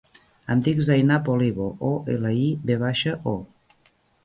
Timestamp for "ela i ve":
2.15-2.81